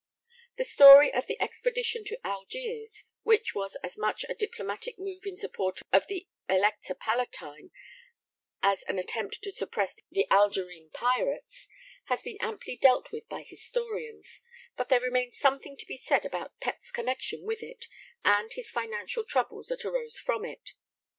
[Sidenote: 0.57 0.57
The 0.57 0.61
Algiers 0.63 0.69
Expedition.] 0.71 1.13
The 1.13 1.13
story 1.13 1.13
of 1.13 1.27
the 1.27 1.41
Expedition 1.43 2.03
to 2.05 2.19
Algiers, 2.27 3.03
which 3.21 3.53
was 3.53 3.77
as 3.83 3.97
much 3.99 4.25
a 4.27 4.33
diplomatic 4.33 4.97
move 4.97 5.27
in 5.27 5.37
support 5.37 5.79
of 5.93 6.07
the 6.07 6.27
Elector 6.49 6.95
Palatine 6.95 7.69
as 8.63 8.81
an 8.87 8.97
attempt 8.97 9.43
to 9.43 9.51
suppress 9.51 9.93
the 10.09 10.25
Algerine 10.31 10.89
pirates, 10.89 11.67
has 12.05 12.23
been 12.23 12.37
amply 12.41 12.77
dealt 12.77 13.11
with 13.11 13.27
by 13.29 13.43
historians, 13.43 14.41
but 14.75 14.89
there 14.89 14.99
remains 15.01 15.37
something 15.37 15.77
to 15.77 15.85
be 15.85 15.97
said 15.97 16.25
about 16.25 16.59
Pett's 16.59 16.89
connection 16.89 17.43
with 17.43 17.61
it, 17.61 17.85
and 18.25 18.51
his 18.53 18.71
financial 18.71 19.23
troubles 19.23 19.67
that 19.67 19.85
arose 19.85 20.17
from 20.17 20.43
it. 20.45 20.73